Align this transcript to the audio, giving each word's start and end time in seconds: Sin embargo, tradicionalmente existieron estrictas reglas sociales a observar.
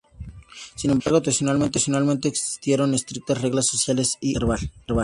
Sin 0.73 0.89
embargo, 0.89 1.21
tradicionalmente 1.21 2.27
existieron 2.27 2.95
estrictas 2.95 3.39
reglas 3.39 3.67
sociales 3.67 4.15
a 4.15 4.25
observar. 4.29 4.59